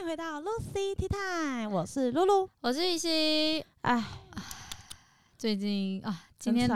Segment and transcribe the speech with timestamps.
[0.00, 2.48] 迎回到 Lucy Tea Time，我是露露。
[2.60, 3.64] 我是玉溪。
[3.80, 4.04] 哎，
[5.36, 6.70] 最近啊，今天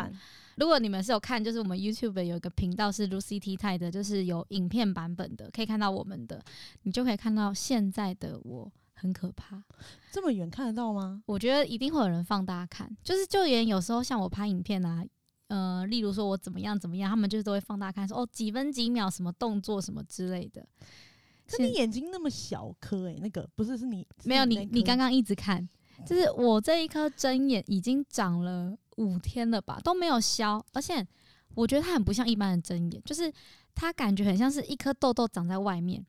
[0.57, 6.43] 如果你们是有看，就是我们 YouTube 有一个频道是 Lucy T Time 的，就是有影片版本的，可以看到我们的，
[6.83, 9.63] 你就可以看到现在的我很可怕。
[10.11, 11.23] 这么远看得到吗？
[11.27, 15.05] 我觉得一定会有人放大看，就是就连有时候像我拍影片啊，
[15.47, 20.67] 呃，例如说我怎么样怎么样，他们就是都会放大看，说哦几分几秒什么动作什么之类的。
[21.49, 25.69] 可你眼睛那么小颗哎、那个不是是你没有你你刚刚一直看，
[26.07, 31.07] 就是我这一颗针眼已经长了五天了吧，都没有消，而且
[31.55, 33.33] 我觉得它很不像一般的针眼，就是
[33.75, 36.05] 它感觉很像是一颗痘痘长在外面，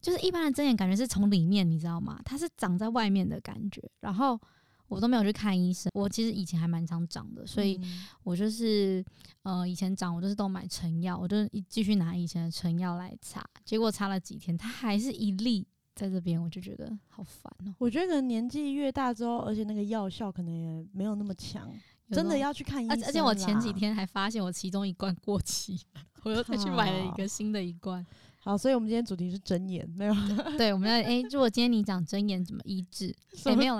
[0.00, 2.20] 就是一般的针眼感觉是从里面，你知道吗？
[2.24, 4.40] 它是长在外面的感觉，然后
[4.88, 9.04] 我都没有去看医生，我其实以前还蛮常长的，所以嗯我就是
[9.42, 21.72] 呃以前长我就是都买成药，我就一继续拿以前的成药来擦，结果擦了几天，它还是一粒在这边，我就觉得好烦哦、我觉得可能年纪越大之后，而且那个药效可能也没有那么强，
[22.10, 23.02] 真的要去看医生。
[23.02, 25.80] 而而且我前几天还发现我其中一罐过期，
[26.22, 28.04] 我又再去买了一个新的一罐。
[28.38, 30.14] 好，所以我们今天主题是针眼，没有
[30.56, 33.12] 对，我们要诶，如果今天你讲针眼怎么医治？
[33.34, 33.76] 什么没有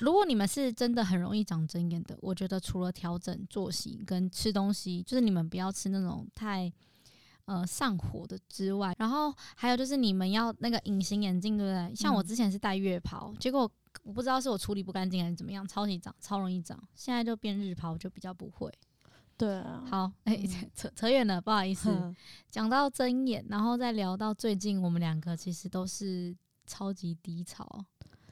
[0.00, 6.72] 如果你们是真的很容易长针眼的，我觉得除了调整作息跟吃东西，就是你们不要吃那种太
[7.46, 11.94] 呃上火的之外，然后还有就是你们要那个隐形眼镜，对不对？
[11.94, 13.70] 像我嗯之前是戴月抛，结果
[14.04, 16.78] 我不知道是我处理不干净还是怎么样，超级长，超容易长。
[16.94, 18.72] 现在就变日抛，就比较不会。
[19.36, 22.14] 对啊，好，哎、嗯扯扯远了，不好意思。
[22.50, 26.36] 讲到睁眼，然后再聊到最近，我们两个其实都是
[26.66, 27.84] 超级低潮。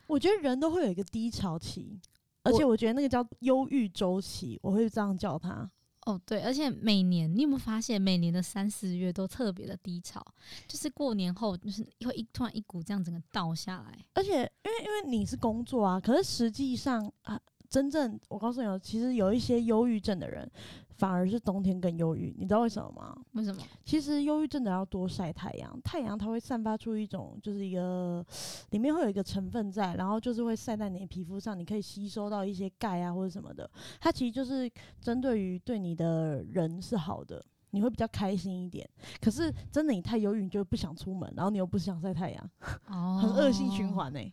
[0.06, 2.00] 我觉得人都会有一个低潮期，
[2.42, 5.70] 而且我觉得那个叫忧郁周期，我会这样叫它。
[6.06, 10.25] 哦，对，而且每年你有没有发现，每年的三四月都特别的低潮，
[10.69, 13.98] 就是过年后，就是会一突然一股这样整个倒下来。
[14.14, 20.48] 而且因为因为你是工作啊，可是实际上啊，真正我告诉你哦，其实有一些忧郁症的人，
[20.96, 23.16] 反而是冬天更忧郁，你知道为什么吗？
[23.32, 23.62] 为什么？
[23.84, 28.24] 其实忧郁症的要多晒太阳，太阳它会散发出一种就是一个
[28.70, 33.70] 里面会有一个成分在，然后就是会晒在你的皮肤上，你可以吸收到一些钙啊或者什么的。
[34.00, 34.70] 它其实就是
[35.00, 38.88] 针对于对你的人是好的，你会比较开心一点。
[39.20, 42.50] 可是真的你太忧郁，你就不想出门，然后你又不想晒太阳，
[42.88, 44.32] 哦 很恶性循，环呢、欸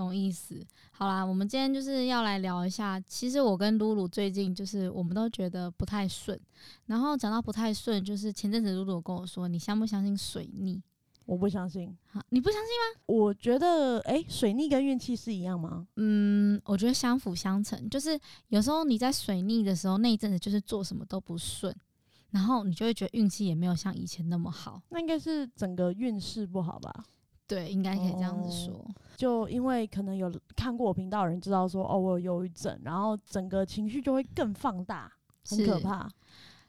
[0.00, 0.64] 懂意思。
[0.92, 6.38] 好啦，我们今天就是要来聊一下，其实我跟露露最近就是我们都觉得不太顺，
[6.86, 10.80] 然后讲到不太顺，就是前阵子露露有跟我说，你相不相信水逆？
[11.26, 11.96] 我不相信。
[12.06, 13.02] 好，你不相信吗？
[13.06, 15.86] 我觉得，诶，水逆跟运气是一样吗？
[15.96, 18.18] 嗯，我觉得相辅相成，就是
[18.48, 21.74] 有时候你在水逆的时候，那一阵子就是做什么都不顺，
[22.30, 24.82] 然后你就会觉得运气也没有像以前那么好。
[24.88, 27.04] 那应该是整个运势不好吧？
[27.50, 28.94] 对，应该可以这样子哦说。
[29.16, 35.12] 就因为可能有看过我频道的人知道说，哦，我有忧郁症，然后整个情绪就会更放大，
[35.48, 36.08] 很可怕。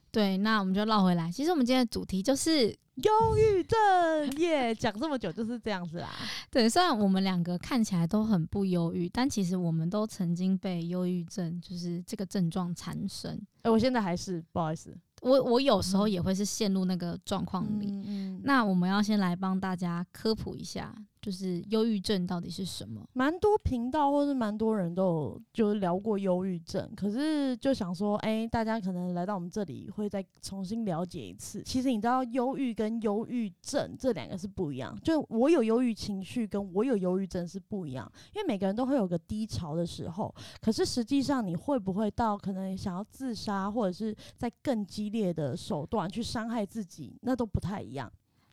[0.10, 1.32] 对，那我们就绕回来。
[1.32, 6.10] 其实我们今天的主题就是，忧郁症耶，讲这么久就是这样子啦。
[6.52, 13.42] 对，虽然我们两个看起来都很不忧郁，但其实我们都曾经被忧郁症就是这个症状缠身。
[13.62, 17.88] 哎、我现在还是不好意思，我我有时候也会是陷入那个状况里。
[17.90, 23.08] 嗯嗯，那我们要先来帮大家科普一下，就是忧郁症到底是什么？
[23.14, 31.62] 蛮多频道或是蛮多人都有就是聊过忧郁症，可是就想说，哎、大家可能来到我们这里会再重新了解一次。
[31.64, 48.12] 其实你知道，忧郁跟忧郁症这两个是不一样，就我有忧郁情绪跟我有忧郁症是不一样，因为每个人都会有个低潮的时候，可是实际上你会不会到可能想要自杀，或者是在更激烈的手段去伤害自己，那都不太一样。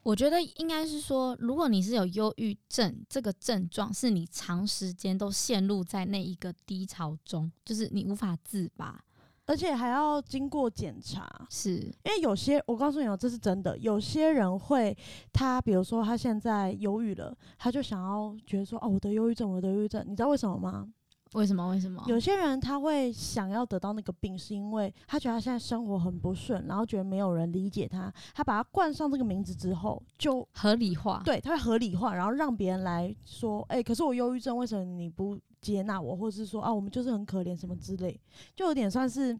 [0.08, 9.04] 我觉得应该是说，如果你是有忧郁症这个症状，是你长时间都陷入在那一个低潮中，就是你无法自拔。
[9.44, 13.76] 而且还要经过检查，是，因为有些我告诉你哦，这是真的。
[13.76, 14.96] 有些人会，
[15.30, 20.88] 他比如说他现在忧郁了，他就想要觉得说，哦，我得忧郁症，我得忧郁症，你知道为什么吗？
[21.34, 21.68] 为什么？
[21.68, 22.02] 为什么？
[22.06, 31.22] 有些人他会想要得到那个病，是因为他觉得他现在生活很不顺，然后觉得没有人理解他，他把他冠上这个名字之后，就合理化。
[31.24, 38.18] 对他会合理化，然后让别人来说，哎、可是我忧郁症，为什么你不接纳我，或是说啊，我们就是很可怜什么之类，
[38.54, 39.38] 就有点算是，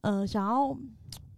[0.00, 0.76] 呃，想要，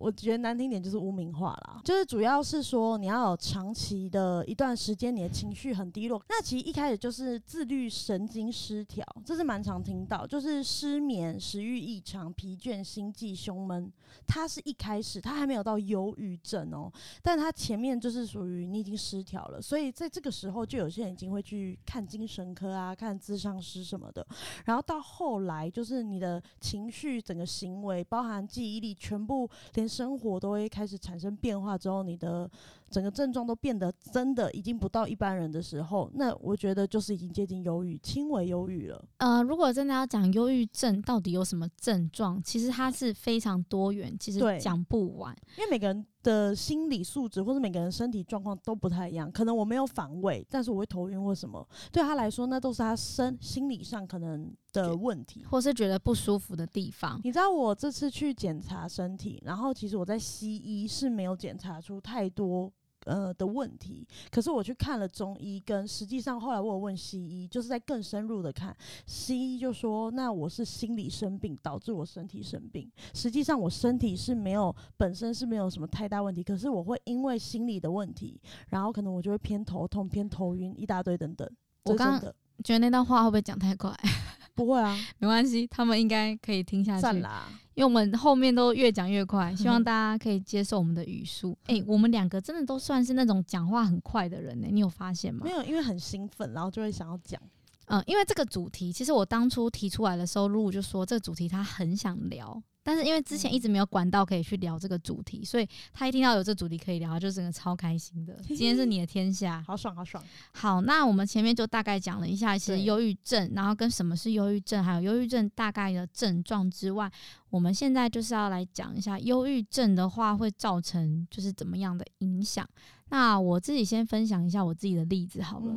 [0.02, 6.20] 我觉得难听点就是污名化啦，就是主要是说你要有长期的一段时间，你的情绪很低落。
[6.28, 13.93] 那其实一开始就是自律神经失调，这是蛮常听到，就是失眠、食欲异常、疲倦、心悸、胸闷。
[14.26, 24.26] 它是一开始，它还没有到忧郁症哦，但它前面就是属于你已经失调了，所以在这个时候就有些人已经会去看精神科啊，看咨商师什么的。
[24.64, 32.50] 然后到后来就是你的情绪、整个行为，包含记忆力，全部连生活都会开始产生变化之后，你的。
[32.93, 39.03] 整个症状都变得真的已经不到一般人的时候，那我觉得就是已经接近忧郁，轻微忧郁了。
[39.17, 49.30] 呃，如果真的要讲忧郁症到底有什么症状，其实它是非常多元，其实讲不完，因为每个人的心理素质或者每个人身体状况都不太一样。
[49.30, 57.20] 可能我没有反胃，但是我会头晕或什么，对他来说那都是他身心理上可能的问题，或是觉得不舒服的地方。
[57.24, 62.72] 你知道我这次去检查身体，然后其实我在西医是没有检查出太多。
[63.04, 68.76] 呃的问题，可是我去看了中医，跟实际上后来我有问西医，就是在更深入的看，
[69.06, 81.48] 西医就说那我是心理生病导致我身体生病，实际上我身体是没有本身是没有什么太大问题，可是我会因为心理的问题，然后可能我就会偏头痛、偏头晕一大堆等等。
[81.84, 82.20] 我刚
[82.62, 83.93] 觉得那段话会不会讲太快？
[84.55, 87.20] 不会啊，没关系，他们应该可以听下去。
[87.20, 91.56] 啦，因为我们后面都越讲越快，希望大家可以接受我们的语速。
[91.66, 95.40] 哎，我们两个真的都算是那种讲话很快的人呢，你有发现吗？
[95.44, 97.40] 没有，因为很兴奋，然后就会想要讲。
[97.86, 102.62] 嗯，因为这个主题，其实我当初提出来的时候，露露就说这个主题他很想聊。
[102.82, 108.34] 但是因为之前一直没有管道可以去聊这个主题，所以他一听到有这主题可以聊，就整个超开心的。
[108.46, 110.23] 今天是你的天下， 好爽好爽。
[110.52, 117.11] 好，那我们前面就大概讲了一下，其实忧郁症，然后跟什么是忧郁症，还有忧郁症大概的症状之外，
[117.50, 122.69] 我们现在就是要来讲一下忧郁症的话会造成就是怎么样的影响。
[123.11, 125.75] 那我自己先分享一下我自己的例子好了。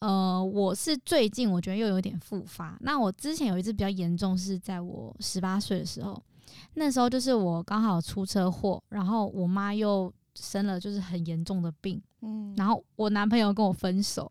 [0.00, 2.76] 呃，我是最近我觉得又有点复发。
[2.80, 6.22] 那我之前有一次比较严重，是在我十八岁的时候，
[6.74, 14.30] 那时候就是我刚好出车祸，然后我妈又生了就是很严重的病，嗯，然后我男朋友跟我分手，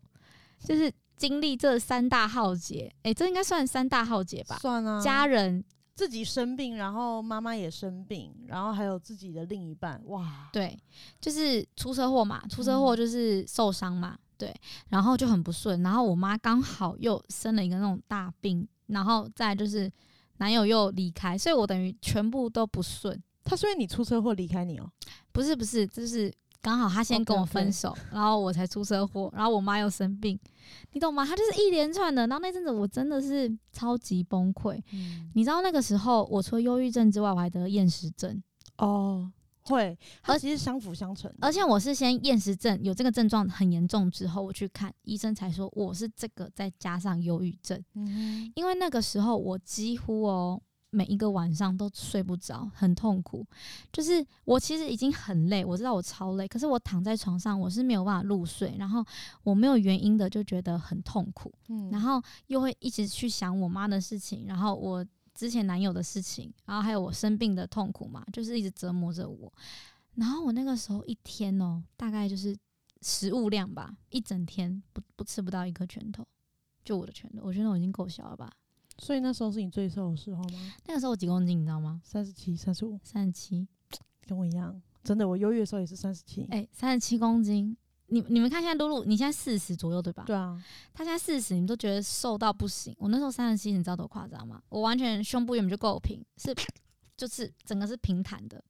[0.60, 4.56] 就是经历这三大浩劫，诶，这应该算三大浩劫吧？
[4.60, 5.64] 算啊，家人
[5.96, 10.78] 自己生病，然后妈妈也生病，然后还有自己的另一半，哇，对，
[11.20, 14.16] 就是出车祸嘛，出车祸就是受伤嘛。
[14.38, 14.54] 对，
[14.88, 19.90] 然后就很不顺，然后我妈刚好又生了一个那种大病，然后再就是
[20.38, 23.20] 男友又离开，所以我等于全部都不顺。
[23.44, 24.90] 他所以你出车祸离开你哦？
[25.32, 30.38] 不是不是，就是刚好他先跟我分手，然后我才出车祸，然后我妈又生病，
[30.92, 31.24] 你懂吗？
[31.24, 32.26] 他就是一连串的。
[32.26, 34.82] 然后那阵子我真的是超级崩溃，
[35.34, 38.42] 你知道那个时候我除了忧郁症之外，我还得厌食症
[38.78, 39.30] 哦。
[39.66, 41.32] 会，而且是相辅相成。
[41.40, 47.82] 而且我是先厌食症有这个症状很严重之后，我去看医生才说我是这个再加上忧郁症。
[47.94, 50.60] 嗯，因为那个时候我几乎哦
[50.90, 53.44] 每一个晚上都睡不着，很痛苦。
[53.92, 59.04] 就是我其实已经很累，我知道我超累，可是我躺在床上我是没有办法入睡，然后
[59.42, 61.52] 我没有原因的就觉得很痛苦。
[61.68, 65.04] 嗯，然后又会一直去想我妈的事情，然后我。
[65.36, 69.52] 之前男友的事情，然后还有我生病的痛苦嘛，就是一直折磨着我。
[70.14, 72.56] 然后我那个时候一天哦，大概就是
[73.02, 76.26] 食物量吧，一整天不不吃不到一颗拳头，
[76.82, 78.50] 就我的拳头，我觉得我已经够小了吧。
[78.98, 80.72] 所以那时候是你最瘦的时候吗？
[80.86, 82.00] 那个时候我几公斤你知道吗？
[82.02, 83.68] 三十七、三十五、三十七，
[84.26, 86.46] 跟我一样，真的，我忧郁的时候也是三十七。
[86.50, 87.76] 哎，三十七公斤。
[88.08, 90.24] 你你们看，现在露露，你现在四十左右对吧？
[90.26, 90.62] 对啊，
[90.94, 92.94] 她现在四十，你们都觉得瘦到不行。
[92.98, 94.62] 我那时候三十七，你知道多夸张吗？
[94.68, 96.54] 我完全胸部原本就够平，是
[97.16, 98.62] 就是整个是平坦的，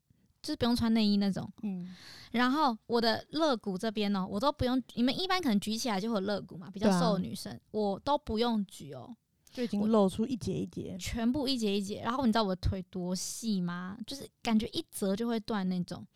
[0.43, 1.50] 就是不用穿内衣那种。
[1.62, 1.95] 嗯，
[2.33, 9.14] 然后我的肋骨这边呢，我都不用，你们一般可能举起来就会有肋骨嘛，比较瘦的女生，我都不用举哦。
[9.57, 12.03] 就已经露出一节一节，全部一节一节。
[12.03, 13.97] 然后你知道我的腿多细吗？
[14.07, 16.07] 就是感觉一折就会断那种。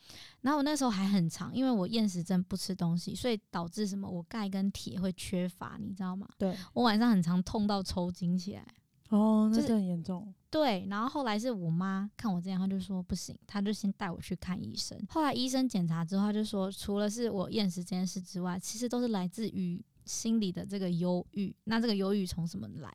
[0.43, 4.07] 然后我那时候还很长，因为我厌食症不吃东西，所以导致什么？
[4.07, 6.29] 我钙跟铁会缺乏，你知道吗？
[6.37, 8.67] 对，我晚上很常痛到抽筋起来。
[9.09, 10.31] 哦，那是很严重。
[10.51, 15.01] 对，然后后来是我妈看我这样，她就说不行，她就先带我去看医生。
[15.09, 19.83] 后来医生检查之后，她就说，除了是我厌食这件事之外，其实都是来自于。
[20.11, 22.93] 心里的这个忧郁，那这个忧郁从什么来？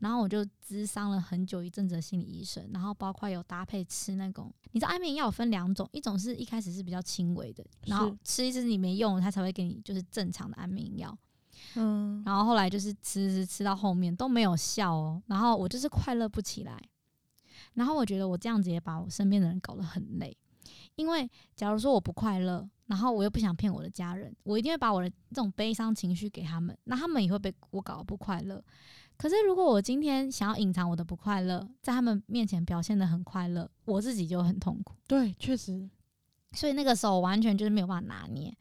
[0.00, 11.16] 然后我就咨商了很久一阵子的心理医生，然后包括有搭配吃那种，你知道安眠药分两种，一种是一开始是比较轻微的，然后吃一次你没用，他才会给你就是正常的安眠药，
[11.76, 16.82] 嗯，然后后来就是吃吃吃到后面都没有效哦，然后我就是快乐不起来，
[17.74, 20.36] 然后我觉得我这样子也把我身边的人搞得很累。
[20.96, 28.62] 因为假如说我不快乐，然后我又不想骗我的家人，我一定会把我的这种悲伤情绪给他们，那他们也会被我搞得不快乐。
[29.16, 34.94] 可是如果我今天想要隐藏我的不快乐，在他们面前表现的很快乐，我自己就很痛苦。
[35.06, 35.88] 对，确实，
[36.52, 38.54] 所以那个时候我完全就是没有办法拿捏。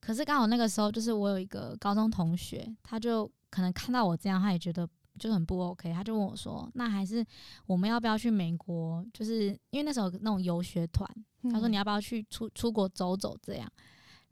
[0.00, 7.22] 可是刚好那个时候，就是我有一个高中同学，他就可能看到我这样，他也觉得就很不 OK，他就问我说：“那还是
[7.66, 9.04] 我们要不要去美国？
[9.12, 11.06] 就是因为那时候那种游学团，
[11.44, 13.70] 他说嗯你要不要去出出国走走这样。”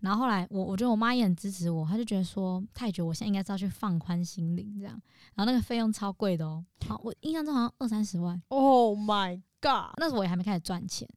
[0.00, 4.92] 然后后来我我觉得我妈也很支持我，她就觉得说，她也觉得我现在应该是要去放宽心灵这样。
[5.34, 8.40] 然后那个费用超贵的哦，好，我印象中好像二三十万。
[8.48, 11.08] ，Oh my God，那时候我也还没开始赚钱，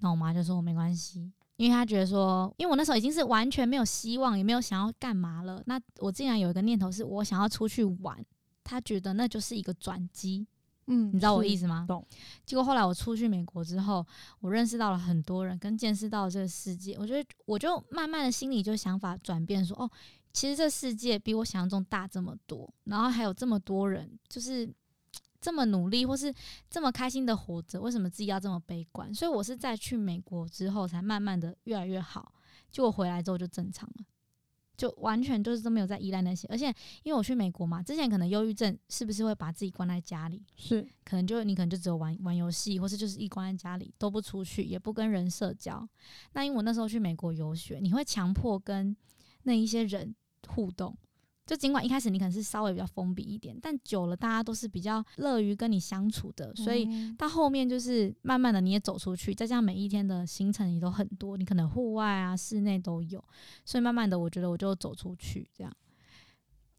[0.00, 5.62] 然后我妈就说我没关系，因为她觉得说，因为我那时候已经是完全没有希望，也没有想要干嘛了。
[5.64, 8.22] 那我竟然有一个念头是我想要出去玩，
[8.62, 10.46] 她觉得那就是一个转机，
[10.86, 11.84] 嗯，你知道我意思吗？
[11.88, 12.06] 懂。
[12.44, 14.06] 结果后来我出去美国之后，
[14.40, 19.90] 我认识到了很多人，跟见识到了这个世界，我觉得我就慢慢的心里就想法转变说，哦，
[20.32, 24.72] 其实这世界比我想象中大这么多，然后还有这么多人，就是
[25.40, 26.32] 这么努力或是
[26.70, 29.12] 这么开心的活着，为什么自己要这么悲观？
[29.12, 32.32] 所以我是在去美国之后，才慢慢的越来越好。
[32.70, 34.04] 结果回来之后就正常了。
[34.76, 36.66] 就完全就是都没有在依赖那些，而且
[37.02, 45.88] 因为我去美国嘛，之前可能忧郁症是不是会把自己关在家里，是可能就你可能就只有玩玩游戏，或是就是一关在家里都不出去，也不跟人社交。
[46.32, 48.96] 那因为我那时候去美国游学，你会强迫跟
[49.44, 50.14] 那一些人
[50.48, 50.96] 互动。
[51.46, 63.24] 就尽管一开始你可能是稍微比较封闭一点，但久了大家都是比较乐于跟你相处的，所以嗯到后面就是慢慢的你也走出去，再加上每一天的行程也都很多，你可能户外啊、室内都有，
[63.64, 65.72] 所以慢慢的我觉得我就走出去这样。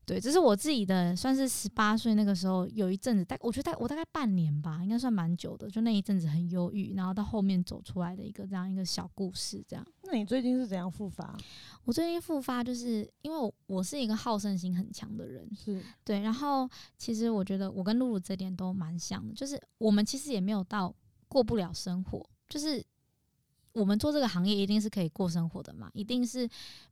[0.06, 9.86] 对，这是我自己的，算是十八岁那个时候有一阵子，大我觉得大我大概半年吧，应该算蛮久的，就那一阵子很忧郁，然后到后面走出来的一个这样一个小故事，这样。
[10.10, 11.38] 那你最近是怎样复发？
[11.84, 20.94] 我最近复发，就是因为我我是一个好胜心很强的人，是对，然后其实我觉得我跟露露这点都蛮像的，就是我们其实也没有到
[21.28, 22.84] 过不了生活，就是
[23.80, 26.50] 我们做这个行业一定是可以过生活的嘛，一定是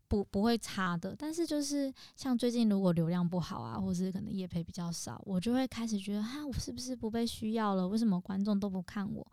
[0.08, 1.16] 不不会差的。
[1.18, 7.88] 但是就是像最近如果流量不好啊，或是可能业配比较少，我就会开始觉得哈，我是不是不被需要了？
[7.88, 9.26] 为什么观众都不看我？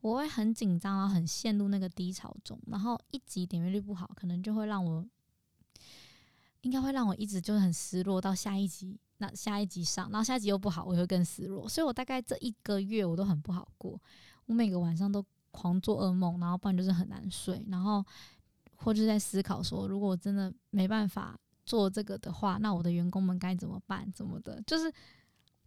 [0.00, 5.06] 我会很紧张，然后很陷入那个低潮中，然后一集点阅率不好，可能就会让我。
[6.62, 11.68] 应该会让我一直就很失落，到下一集，那下一集上，然后下一集又不好，我会更失落。
[11.68, 14.00] 所以我大概这一个月我都很不好过，
[14.46, 15.24] 我每个晚上都
[15.56, 18.04] 狂做噩梦，然后不然就是很难睡，然后
[18.76, 21.34] 或者在思考说，如果我真的没办法
[21.64, 24.06] 做这个的话，那我的员工们该怎么办？
[24.12, 24.62] 怎么的？
[24.66, 24.92] 就是，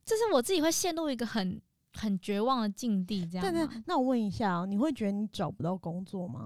[0.05, 1.59] 就是我自己会陷入一个很
[1.93, 6.45] 很绝望的境地，这样对对那我问一下、啊，你会觉得你找不到工作吗？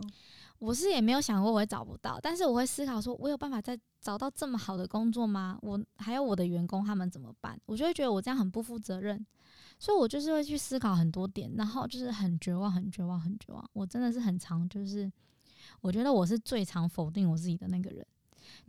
[0.63, 5.59] 我是也没有想过我会找不到，但是我会思考说，我有办法再找到这么好的工作吗？
[5.61, 7.59] 我还有我的员工他们怎么办？
[7.65, 9.25] 我就会觉得我这样很不负责任，
[9.77, 13.69] 所以我就是会去思考很多点，然后就是很绝望，很绝望，很绝望。
[13.73, 15.11] 我真的是很常就是，
[15.81, 18.05] 我觉得我是最常否定我自己的那个人，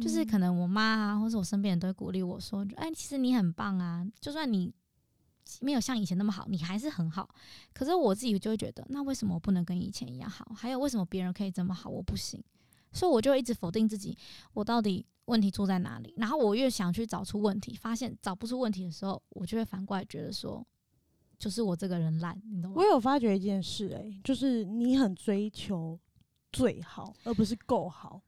[0.01, 4.75] 就是可能我妈啊，或者我身边人都会鼓励我说，哎，其实你很棒啊，就算你。
[5.61, 7.29] 没有像以前那么好，你还是很好。
[7.73, 10.53] 可是我自己就会觉得，那为什么我不能跟以前一样好？
[10.55, 12.43] 还有为什么别人可以这么好，我不行？
[12.93, 14.17] 所以我就一直否定自己，
[14.53, 16.15] 我到底问题出在哪里？
[16.17, 20.65] 然后我越想去找出问题，发现找不出问题的时候，我就会反过来觉得说，
[21.39, 22.85] 就是我这个人烂，你懂吗我？
[22.85, 25.99] 有发觉一件事、欸，就是你很追求
[26.53, 28.23] 最好，而不是够好。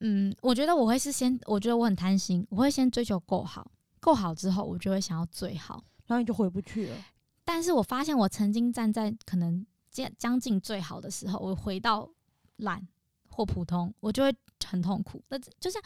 [0.00, 5.82] 嗯，我觉得我会是先，我觉得我很贪心，我会先追求够好，够好之后，我就会想要最好。
[6.08, 6.96] 然后你就回不去了。
[7.44, 12.10] 但是我发现我曾经站在可能将将近最好的时候，我回到
[12.56, 12.86] 懒
[13.30, 14.34] 或普通，我就会
[14.66, 15.22] 很痛苦。
[15.28, 15.80] 那就像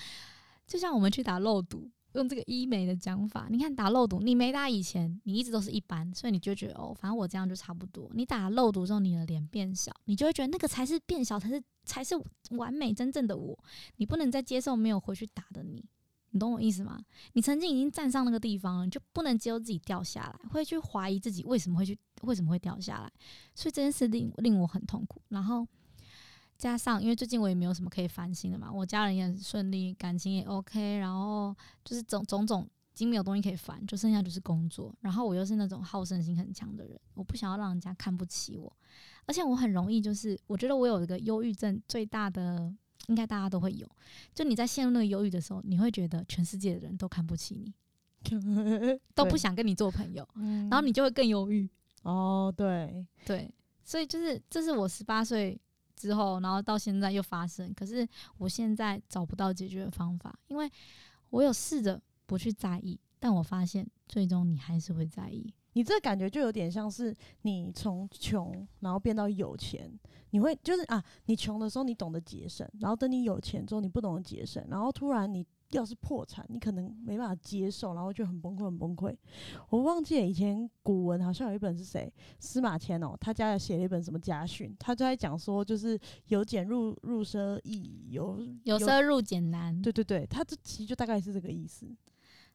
[0.67, 8.11] 就像我们去打肉毒，用这个医美的讲法，你看打肉毒，你没打以前，你一直都是一般，所以你就觉得哦，反正我这样就差不多。
[8.15, 12.15] 你打肉毒之后，你的脸变小，你就会觉得那个才是变小，才是才是
[12.51, 13.59] 完美真正的我。
[13.97, 15.85] 你不能再接受没有回去打的你。
[16.33, 16.99] 你懂我意思吗？
[17.35, 23.13] 你曾经已经站上那个地方了，你就不能接受自己掉下来，会去怀疑自己为什么会去为什么会掉下来，
[23.55, 25.21] 所以这件事令令我很痛苦。
[25.29, 25.67] 然后
[26.57, 34.95] 加上因为最近我也没有什么可以烦心的嘛，我家人也很顺利，感情也 OK，然后就是种种种已经没有东西可以烦，就剩下就是工作。
[35.01, 38.75] 然后我又是那种好胜心很强的人，我不想要让人家看不起我，
[39.27, 42.75] 而且我很容易就是我觉得我有一个忧郁症最大的。
[43.09, 43.89] 应该大家都会有，
[44.35, 47.73] 就你在陷入那个忧郁的时候，你会觉得全世界的人都看不起你，
[49.15, 51.69] 都不想跟你做朋友，嗯然后你就会更忧郁。
[52.03, 53.53] 哦，对，对，
[53.85, 55.61] 所以就是这是我十八岁
[55.95, 58.07] 之后，然后到现在又发生，可是
[58.39, 60.71] 我现在找不到解决的方法，因为
[61.31, 65.53] 我有试着不去在意，但我发现最终你还是会在意。
[65.75, 69.91] 你这感觉就有点像是你从穷然后变到有钱，
[70.31, 79.17] 你会就是啊，你穷的时候你懂得节省，然后等你有钱之后你不懂得节省，然后突然你要是破产，你可能没办法接受，然后就很崩溃很崩溃。
[79.71, 89.81] 我忘记了以前古文好像有一本是谁司马迁哦，他家写了一本什么家训，他就在讲说就是由俭入入奢易，由由奢入俭难。
[89.81, 91.91] 对对对，他这其实就大概是这个意思。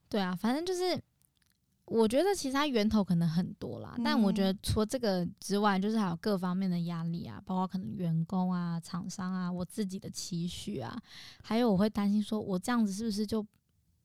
[0.07, 1.01] 对啊，反正就是。
[1.87, 11.01] 我觉得其实它源头可能很多啦，但我觉得除了这个之外，就是还有各方面的压力啊，包括可能员工啊、厂商啊、我自己的期许啊，
[11.41, 13.45] 还有我会担心说，我这样子是不是就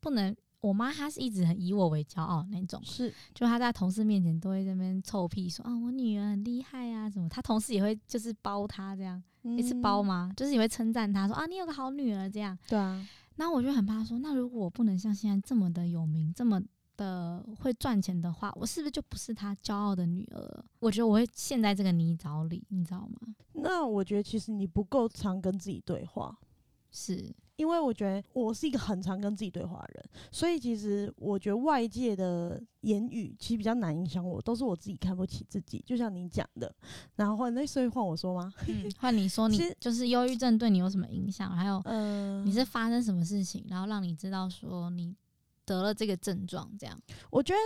[0.01, 0.35] 不能？
[0.61, 10.33] 我妈她是一直很以我为骄傲那种，是，就她在同事面前都会在那边臭屁说啊，我女儿很厉害啊什么，她同事也会就是包她这样，一次包吗？
[10.37, 12.57] 就是也会称赞她说啊，你有个好女儿这样。
[12.69, 16.63] 对啊，那我就很怕说，那如果我不能像现在这么的有名，这么。
[17.03, 20.65] 的会赚钱的话，我是不是就不是他骄傲的女儿？
[20.79, 23.35] 我觉得我会陷在这个泥沼里，你知道吗？
[23.55, 26.39] 那我觉得其实你不够常跟自己对话，
[26.91, 35.83] 是因为我觉得我是一个很常跟自己对话的人，所以其实我觉得外界的言语其实比较难影响我，都是我自己看不起自己。
[35.87, 36.75] 就像你讲的，
[37.17, 38.53] 然后那所以换我说吗？
[38.99, 41.51] 换你说， 你就是忧郁症对你有什么影响？
[41.55, 45.15] 还有，嗯，你是发生什么事情，然后让你知道说你。
[45.65, 47.01] 得了这个症状，这样
[47.31, 47.59] 我觉得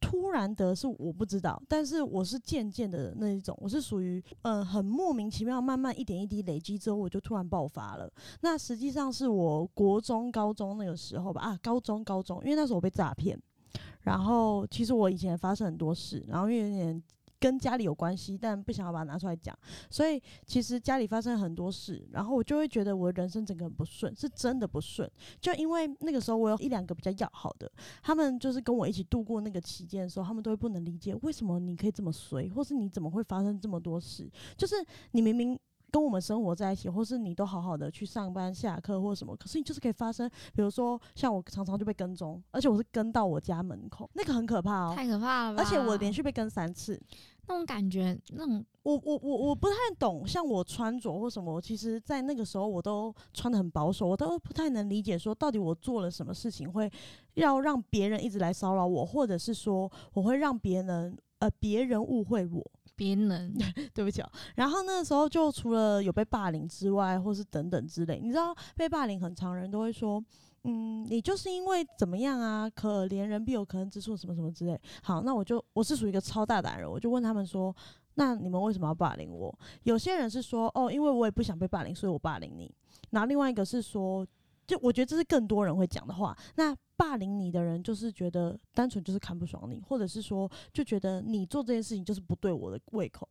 [0.00, 8.10] 突然得是我不知道，但是我是渐渐的那一种，我是属于嗯很莫名其妙，慢慢一点一滴累积之后，我就突然爆发了。
[8.40, 13.38] 那实际上是我国中、高中那个时候吧，啊，高中、高中，因为那时候我被诈骗，
[14.00, 17.02] 然后其实我以前发生很多事，然后因为有点。
[17.42, 19.58] 跟家里有关系，但不想要把它拿出来讲，
[19.90, 25.10] 所以其实家里发生很多事，然后我就会觉得我的人生整个很不顺，是真的不顺。
[25.40, 27.68] 就因为那个时候我有一两个比较要好的，
[28.00, 34.76] 他们就是跟我一起度过那个期间的时候，他们都会不能理解为什么你可以这么随，或是你怎么会发生这么多事，就是
[35.10, 35.58] 你明明。
[35.92, 45.62] 跟我们生活在一起，或是你都好好的去上班、下课或什么，可是你就是可以发生，比如说像我常常就被跟踪，而且我是跟到我家门口，那个很可怕哦，太可怕了吧！
[45.62, 46.98] 而且我连续被跟三次，
[47.46, 56.90] 那种感觉，那种我我我我不太懂，像我穿着或什么，其实在那个时候我都穿的很保守，我都不太能理解说到底我做了什么事情会
[57.34, 62.70] 要让别人一直来骚扰我，或者是说我会让别人呃别人误会我。
[62.96, 63.54] 别人，
[63.94, 64.30] 对不起哦。
[64.56, 70.22] 然后那个时候就除了有被霸凌之外，或是等等之类，你知道被霸凌很常人都会说，
[70.64, 72.68] 嗯，你就是因为怎么样啊？
[72.70, 74.80] 可怜人必有可恨之处，什么什么之类。
[75.02, 77.74] 好，那我就我是属于一个超大胆人，我就问他们说，
[78.14, 79.52] 那你们为什么要霸凌我？
[79.82, 82.72] 有些人是说，哦，因为我也不想被霸凌，所以我霸凌你。
[83.10, 84.26] 然后另外一个是说。
[84.66, 86.36] 就我觉得这是更多人会讲的话。
[86.56, 93.28] 那霸凌你的人，就是觉得单纯就是看不爽你，或者是说就觉得你做这件事情就是不对我的胃口。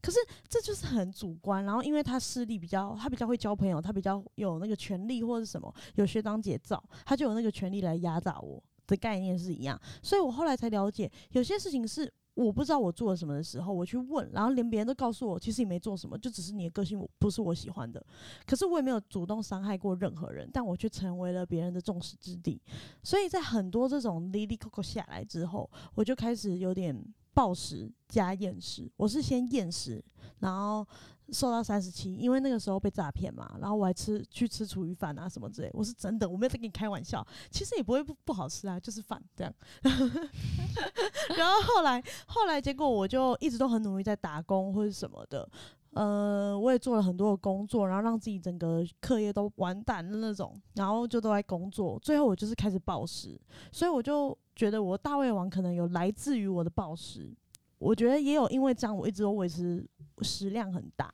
[0.00, 0.18] 可是
[0.48, 1.64] 这就是很主观。
[1.64, 8.60] 然后因为他势力比较，他比较会交朋友，他比较有那个权利或者什么，有学长姐造，他就有那个权利来压榨我
[8.92, 9.80] 的概念是一样。
[10.02, 12.12] 所以我后来才了解，有些事情是。
[12.34, 18.02] 我不知道我做了什么的时候，我去问，然后连别人都告诉我，其实你没做什么，就只是你的个性我不是我喜欢的。
[18.46, 22.58] 可是我也没有主动伤害过任何人，但我却成为了别人的众矢之的。
[23.02, 26.98] 所以在很多这种哩哩扣扣下来之后，我就开始有点
[27.34, 28.90] 暴食加厌食。
[28.96, 30.02] 我是先厌食，
[30.38, 30.86] 然后。
[31.32, 39.54] 瘦到三十七，因为那个时候被诈骗嘛，然后我还吃去吃厨余饭啊什么之类，我是真的，我没有在跟你开玩笑，其实也不会不不好吃啊，就是饭这样。
[41.36, 45.48] 然后后来后来结果我就一直都很努力在打工或者什么的，
[45.92, 53.40] 呃，我也做了很多的工作，然后让自己整个课业都完蛋的那种，然后就都在工作，最后我就是开始暴食，
[53.70, 57.34] 所以我就觉得我大胃王可能有来自于我的暴食。
[57.82, 59.84] 我觉得也有，因为这样我一直都维持
[60.20, 61.12] 食量很大，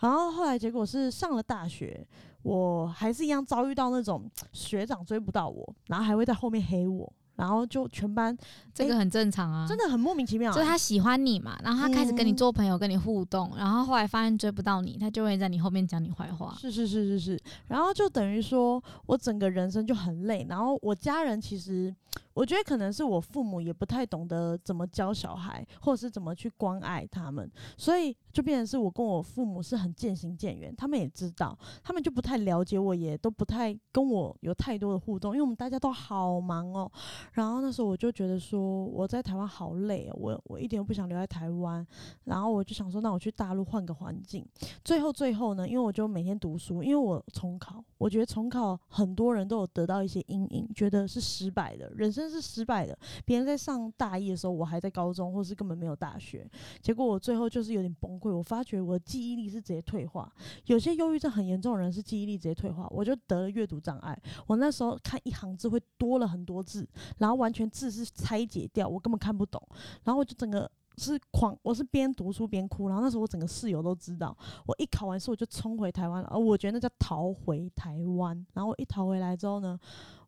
[0.00, 2.06] 然后后来结果是上了大学，
[2.42, 7.12] 我还是一样遭遇到那种学长追不到我，然后还会在后面黑我。
[7.38, 8.36] 然后就全班，
[8.74, 10.52] 这个很正常啊，真的很莫名其妙。
[10.52, 16.56] 就是他喜欢你嘛，然后他开始跟你做朋友，跟你互动，然后后来发现追不到你，他就会在你后面讲你坏话。
[16.58, 20.44] 是是是是是，然后就等于说我整个人生就很累。
[20.48, 21.94] 然后我家人其实，
[22.38, 30.72] 我觉得可能是我父母也不太懂得怎么教小孩，或者是怎么去关爱他们，所以就变成是我跟我父母是很渐行渐远。
[30.76, 36.88] 他们也知道，他们就不太了解我，也都不太跟我有太多的互动，因为我们大家都好忙哦。
[37.32, 41.84] 然后那时候我就觉得说我在台湾好累、哦，我我一点都不想留在台湾。
[42.22, 44.46] 然后我就想说，那我去大陆换个环境。
[44.84, 52.98] 最后最后呢，因为我就每天读书，因为我重考，我觉得重考很多人都有得到一些阴影，觉得是失败的，人生是失败的。
[53.24, 56.48] 别人在上大一的时候，我还在高中，或是根本没有大学。
[56.80, 60.32] 结果我最后就是有点崩溃，我发觉我的记忆力是直接退化。
[60.66, 64.18] 有些忧郁症很严重的人是记忆力直接退化，我就得了阅读障碍。
[64.46, 66.88] 我那时候看一行字会多了很多字，
[67.18, 69.60] 然后完全字是拆解掉，我根本看不懂。
[70.04, 72.88] 然后我就整个是狂，我是边读书边哭。
[72.88, 78.34] 然后那时候我整个室友都知道，我一考完试我就冲回台湾了，而我觉得那叫逃回台湾。
[78.52, 79.78] 然后我一逃回来之后呢，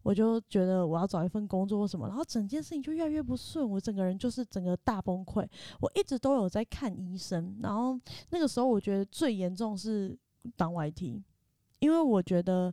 [0.02, 5.46] 我就觉得我要找一份工作或什么，然后整件事情就越来越不顺，我整个人就是整个大崩溃。
[5.80, 7.98] 我一直都有在看医生，然后
[8.30, 10.16] 那个时候我觉得最严重是
[10.56, 11.22] 当 YT，
[11.80, 12.72] 因为我觉得。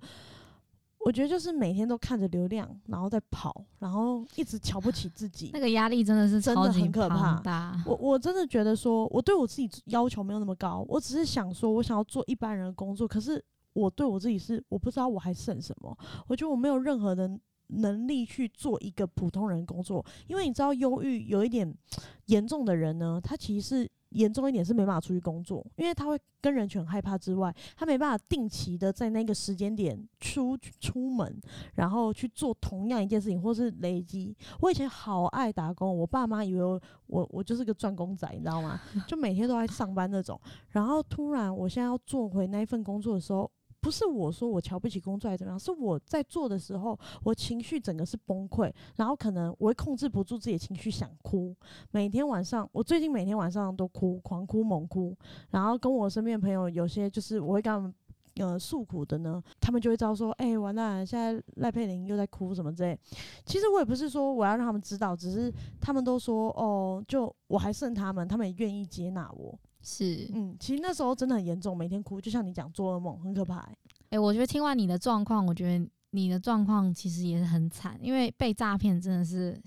[1.07, 7.81] 我觉得就是每天都看着流量，然后在跑，然后一直瞧不起自己， 那个压力真的是真的很可怕。
[7.85, 13.41] 我我真的觉得说，我对我自己要求没有那么高，我只是想说，我想要做一般人的工作，可是
[13.71, 21.73] 我对我自己是，我不知道我还剩什么，我觉得我没有任何的能力去做一个普通人工作，因为你知道，忧郁有一点
[22.27, 23.91] 严重的人呢，他其实是。
[24.09, 31.39] 严重一点是没办法出去工作，因为他会跟人群害怕之外，他没办法定期的在那个时间点出出门，
[31.75, 34.35] 然后去做同样一件事情，或是累积。
[34.61, 38.79] 我以前好爱打工，我爸妈以为我我我就是个赚工仔，你知道吗？
[39.07, 40.39] 就每天都在上班那种。
[40.69, 43.49] 然后突然我现在要做回那一份工作的时候。
[43.79, 51.55] 不是我说我瞧不起工作还是怎么样，是我在做的时候，我情绪整个是崩溃，然后可能我会控制不住自己的情绪，想哭。
[51.91, 55.15] 每天晚上，我最近每天晚上都哭，狂哭猛哭。
[55.51, 57.93] 然后跟我身边朋友，有些就是我会跟他们
[58.35, 62.99] 呃诉苦的呢，他们就会知道说，哎、完蛋了，现在赖佩玲又在哭什么之类。
[63.45, 69.57] 其实我也不是说我要让他们知道，只是他们都说哦，就我还剩他们，他们也愿意接纳我。
[69.89, 73.77] 是，嗯，其实那时候真的很严重，每天哭，就像你讲做噩梦，很可怕、欸。
[74.09, 79.57] 诶，我觉得听完你的状况，我觉得你的状况其实也是很惨，因为被诈骗真的是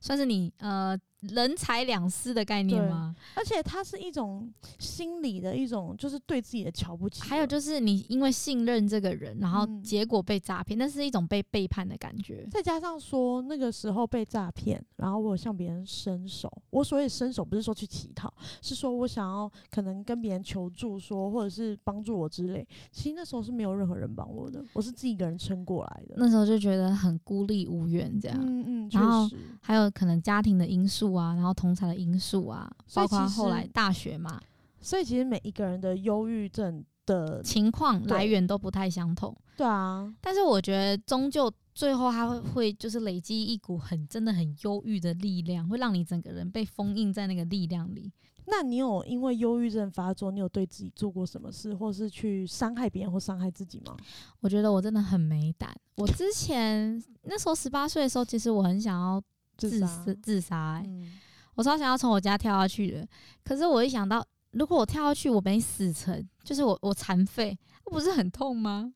[0.00, 3.14] 算是你呃人财两失的概念吗？
[3.34, 7.22] 而且它是一种心理的一种，就是对自己的瞧不起。
[7.22, 12.46] 还有就是你因为信任这个人，然后嗯结果被诈骗，那是一种被背叛的感觉。
[12.50, 16.50] 再加上说那个时候被诈骗，然后我有向别人伸手。
[16.70, 22.66] 我所谓伸手，不是说去乞讨，是说我想要可能跟别人求助说，或者是帮助我之类。
[22.90, 26.14] 其实那时候是没有任何人帮我的，我是自己一个人撑过来的。
[26.16, 28.38] 那时候就觉得很孤立无援，这样。
[28.40, 29.36] 嗯嗯，确然后实。
[29.60, 34.40] 还有可能家庭的因素啊，然后同才的因素啊，包括后来大学嘛，
[34.80, 39.36] 所以其实每一个人的忧郁症的，情况来源都不太相同。
[39.56, 48.12] 对啊，但是我觉得终究最后他会会就是累积一股很真的很忧郁的力量，会让你整个人被封印在那个力量里。
[48.46, 53.96] 那你有因为忧郁症发作，你有对自己做过什么事，或是去伤害别人或伤害自己吗？
[54.40, 55.72] 我觉得我真的很没胆。
[55.96, 59.22] 我之前那时候十八岁的时候，其实我很想要
[59.68, 61.18] 自杀自自杀、欸，嗯，
[61.54, 63.06] 我超想要从我家跳下去的。
[63.44, 68.92] 可是我一想到，如果我跳下去，我没死成，就是我我残废，不是很痛吗？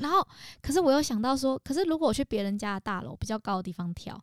[0.00, 0.26] 然后，
[0.62, 4.18] 可是我又想到说，可是如果我去别人家的大楼比较高的地方跳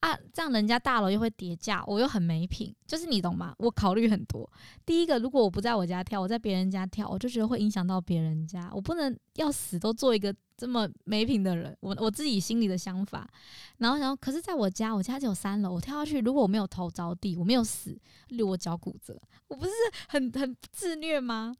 [0.00, 3.54] 啊，这样人家大楼又会叠价，我又很没品，就是你懂吗？
[3.58, 4.50] 我考虑很多。
[4.86, 13.28] 第一个，如果我不在我家跳，我在别人家跳，我就觉得会影响到别人家，我不能要死都做一个这么没品的人，我我自己心里的想法。
[13.76, 17.90] 然后然后，可是在我家，我家只有三楼，我跳下去，如果我没有头着地，我没有死，
[18.28, 19.72] 例如我脚骨折，我不是
[20.08, 21.54] 很很自虐吗？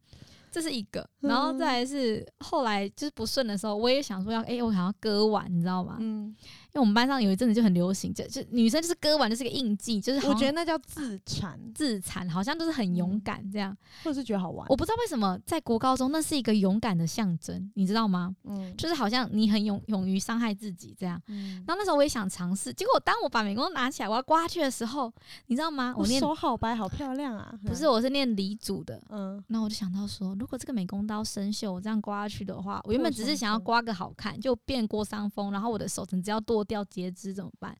[0.51, 5.95] 这是一个，然后再来是后来就是不顺的时候，我也想说要，诶，我想要割腕，你知道吗？
[5.99, 13.75] 嗯，因为我们班上有一阵子就很流行，就就女生就是割腕就是个印记，就是我觉得得那叫自残，自残好像就是很勇敢这样。
[14.03, 14.67] 或者是觉得好玩。
[14.69, 18.35] 我不知道为什么在国高中那是一个勇敢的象征，你知道吗？
[18.43, 21.21] 嗯，就是好像你很勇勇于伤害自己这样。
[21.27, 25.11] 嗯然后那时候我也想尝试，结果当我把美工拿起来我要刮去的时候，
[25.47, 25.93] 你知道吗？
[25.95, 27.53] 我我念手好白，好漂亮啊！
[27.65, 37.77] 不是，我是念离组的，嗯，那我就想到说，如果这个美工刀生锈，我这样刮下去的话，我原本只是想要刮个好看，就变过伤风，然后我的手整只要剁掉截肢怎么办？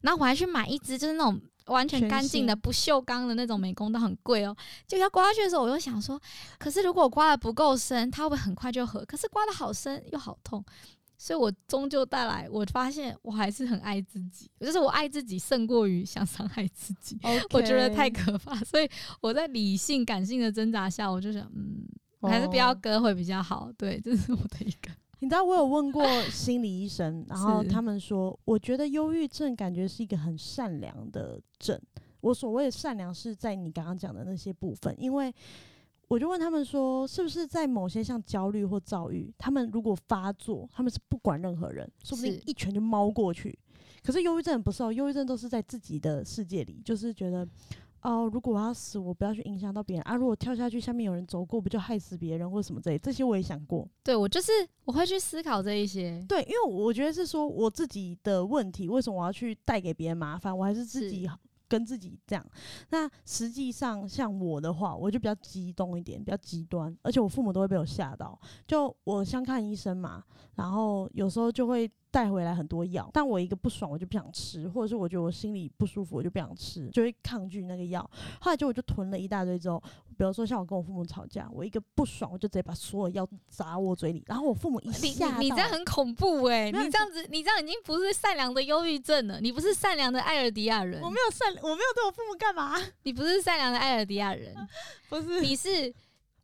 [0.00, 4.56] 然后我还去买一支就是那种完全全干净的不锈钢的那种美工刀，很贵哦。
[4.88, 6.18] 就要刮下去的时候，我又想说，
[6.58, 9.04] 可是如果我刮的不够深，它会不会很快就合？
[9.04, 10.64] 可是刮的好深又好痛。
[11.22, 17.16] 所以我终究带来，我发现我还是很爱自己，就是我爱自己胜过于想伤害自己。
[17.52, 21.86] 我觉得太可怕，所以我在理性、感性的挣扎下，我就想，嗯，
[22.18, 23.70] 我还是不要哦割会比较好。
[23.78, 24.90] 对，这是我的一个。
[25.20, 31.80] 你知道我有问过心理医生，然后他们说，我觉得忧郁症感觉是一个很善良的症。
[32.20, 35.32] 我所谓的善良是在你刚刚讲的那些部分，因为
[36.12, 43.58] 我就问他们说，是不是在某些像焦虑或躁郁，他们如果发作，他们是不管任何人，说不定一拳就猫过去。
[44.04, 47.48] 可是忧郁症不是哦，忧郁症都是在自己的世界里，就是觉得。
[48.02, 50.16] 哦，如果我要死，我不要去影响到别人啊！
[50.16, 52.98] 如果跳下去，下面有人走过，不就害死别人或什么之类？
[52.98, 53.88] 这些我也想过。
[54.02, 54.50] 对我就是
[54.84, 56.20] 我会去思考这一些。
[56.28, 60.58] 对，因为我觉得是说我自己的问题，为什么我要去带给别人麻烦？
[60.58, 61.30] 我还是自己
[61.72, 62.44] 跟自己这样。
[62.90, 68.38] 那实际上像我的话，我就比较激动一点，比较极端，而且我父母都会被我吓到。
[68.66, 70.22] 就我像看医生嘛，
[70.56, 78.08] 然后有时候就会带回来很多药，但我一个不爽我就不想吃，或者是我觉得我心里不舒服我就不想吃，就会抗拒那个药。
[78.38, 79.82] 后来就我就囤了一大堆之后，
[80.16, 92.76] 比如说像我跟我父母吵架，我一个不爽我就直接把所有药砸我嘴里，然后我父母一你吓你你这样很恐怖哎、你这样子你这样已经不是善良的忧郁症了，你不是善良的艾尔迪亚人我，没有善，我没有对我父母干嘛？
[93.04, 94.54] 你不是善良的艾尔迪亚人，
[95.08, 95.92] 不是，你是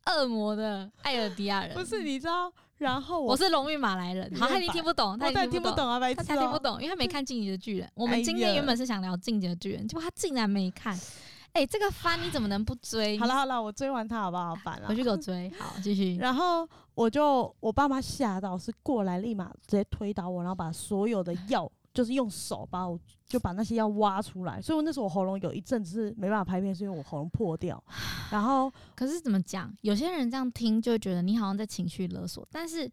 [0.07, 1.75] 恶魔的艾尔迪亚人。
[1.75, 2.51] 不是，你知道？
[2.79, 4.33] 然后我我是荣誉马来人。
[4.35, 6.57] 好，他已经听不懂，他我当然已经听不懂啊，白痴、哦，他他听不。
[6.57, 7.87] 懂，因为他没看《进击的巨人》。
[7.95, 10.99] 我哎们今天原本是想聊《进击的巨人》，结果他竟然没看。
[11.51, 13.17] 哎、这个番你怎么能不追？
[13.17, 14.53] 好了好了，我追完他好不好？
[14.55, 14.95] 烦了 回。
[14.95, 15.51] 去给我追。
[15.59, 16.15] 好，继续。
[16.17, 24.61] 然后我就我爸妈吓到，是过来立马直接推倒我，然后把所有的药，就是用手把我就把那些药挖出来。
[24.61, 27.81] 所以我那时候我喉咙有一阵子是没办法拍片，是因为我喉咙破掉。
[28.31, 29.73] 然后可是怎么讲？
[29.81, 32.89] 有些人这样听就会觉得你好像在情绪勒索，但是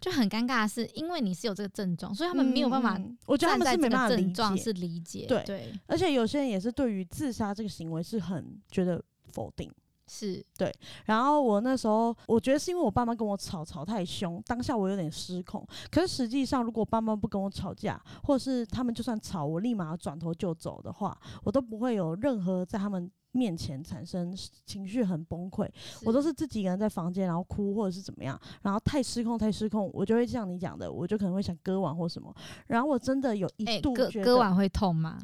[0.00, 5.26] 就很尴尬的是，因为你是有这个症状，所以他们没有办法嗯我觉得他们是没办法理是理解。
[5.26, 9.70] 对对，而且有些人也是对于自杀这个行为是很觉得否定。
[10.06, 10.70] 是对
[11.06, 15.66] 然后我那时候，我觉得是因为我爸妈跟我吵吵太凶，当下我有点失控。
[15.90, 24.36] 可是实际上，如果爸妈不跟我吵架，或者是他们就算吵，我立马转头就走的话，我都不会有任何在他们面前产生
[24.66, 25.68] 情绪很崩溃。
[26.04, 32.32] 我都是自己一个人在房间，然后哭或者是怎么样，然后太失控太失控，我就会像你讲的，我就可能会想割腕或什么。
[32.66, 35.18] 然后我真的有一哎，度觉得，割割腕会痛吗？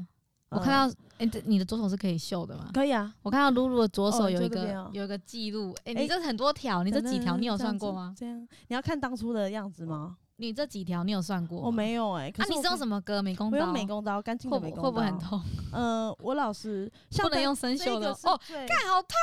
[0.51, 2.71] 我看呃到，哎，这你的左手是可以秀的吗？
[2.75, 8.15] 可以啊，我看到露露的左手哦有一个有一个记录，哎，哎你这很多条，你这几条你有算过吗？
[8.17, 10.17] 这样，你要看当初的样子吗？
[10.41, 11.61] 你这几条你有算过？
[11.61, 13.21] 我没有哎、可啊，你是用什么割？
[13.23, 13.59] 美工刀？
[13.59, 15.19] 我用美工刀，干净会的美工刀，不会不会很？
[15.19, 15.41] 痛？
[15.73, 19.15] 呃，我老师不能用生这锈的哦，最干好痛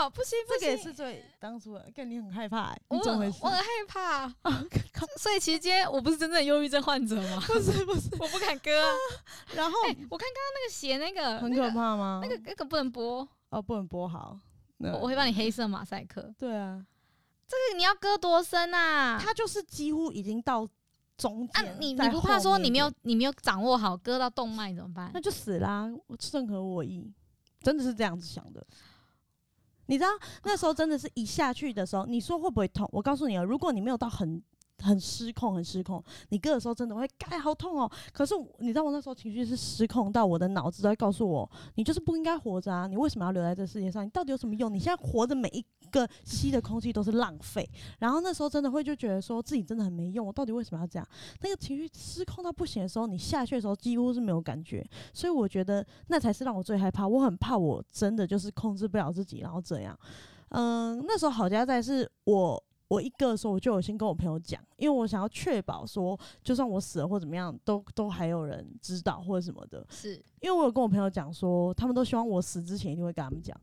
[0.00, 0.10] 哦！
[0.10, 3.38] 不行不行这个也，是最当初的，跟你很害怕、欸，我你怎么回事？
[3.42, 4.24] 我很害怕。
[4.50, 4.64] 啊
[5.18, 7.42] 所以其实今天我不是真正的忧郁症患者吗？
[7.46, 8.88] 不是不是，我不敢割啊。
[9.54, 12.20] 然后、哎，我看刚刚那个鞋那个很可怕吗？
[12.22, 14.38] 那个那个不能播，哦，不能播好，
[14.78, 16.32] 我会帮你黑色马赛克。
[16.38, 16.93] 对啊，这
[17.72, 19.18] 个你要割多深啊？
[19.18, 20.68] 他就是几乎已经到
[21.16, 25.20] 中啊间、，你在你不怕说你没有点，你没有掌握好，割到动脉怎么办那？
[25.20, 27.12] 就死啦，我正合我意，
[27.60, 28.66] 真的是这样子想的。
[29.86, 30.08] 你知道
[30.44, 32.88] 那时候真的是一下去的时候，你说会不会痛？
[32.90, 34.42] 我告诉你啊，如果你没有到很
[34.84, 37.90] 很失控、很失控，你割的时候真的会，该好痛哦。
[38.12, 42.86] 可是你知道我那时候情绪是失控到我的脑子都在告诉我，你就是不应该活着啊！
[42.86, 44.04] 你为什么要留在这世界上？
[44.04, 44.72] 你到底有什么用？
[44.72, 47.68] 你现在活着每一个吸的空气都是浪费。
[47.98, 51.08] 然后那时候真的会就觉得说自己真的很没用，我到底为什么要这样？
[51.40, 54.86] 那个情绪失控到不行的时候，你下去的时候几乎是没有感觉。
[55.12, 57.08] 所以我觉得那才是让我最害怕。
[57.08, 59.98] 我很怕我真的就是控制不了自己，然后这样。
[60.50, 62.62] 嗯，那时候好家在是我
[62.94, 69.86] 我一个的时候，我就有先跟我朋友讲，因为我想要确保说，就算我死了或怎么样，都都还有人知道或者什么的。
[69.90, 73.58] 是因为我有跟我朋友讲说，他们都希望我死之前一定会跟他们讲，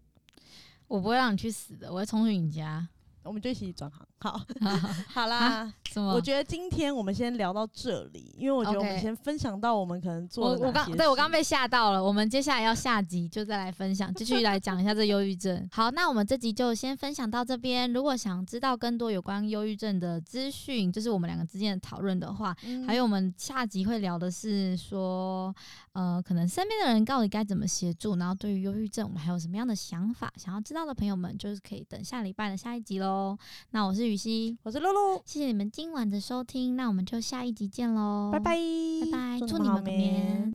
[0.87, 2.87] 我不会让你去死的，我会冲去你家。
[3.23, 4.07] 我们就一起转行。
[4.17, 4.41] 好，
[5.13, 5.71] 好啦。
[5.91, 6.13] 啊什么？
[6.13, 15.67] 我觉得今天我们先聊到这里，因为我觉得我们 OK 先分享到我们可能做我刚对我刚被吓到了，我们接下来要下集就再来分享，继续来讲一下这忧郁症。
[15.71, 17.91] 好，那我们这集就先分享到这边。
[17.91, 25.53] 如果想知道更多有关忧郁症的资讯，就是我们两个之间的讨论的话，嗯还有我们下集会聊的是说，
[25.93, 33.37] 呃，可能身边的人到底该怎么协助，然后对于忧郁症我们还有什么样的想法，想要知道的朋友们就是可以等下礼拜的下一集喽。
[33.71, 38.55] 那我是雨熙，我是露露，谢谢你们今晚的收听，那我们就下一集见喽，拜拜，
[39.01, 40.49] 拜拜，祝祝们好你们个眠。